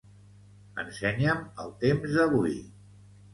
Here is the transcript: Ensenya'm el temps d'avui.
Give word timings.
Ensenya'm 0.83 1.43
el 1.65 1.69
temps 1.85 2.17
d'avui. 2.17 2.57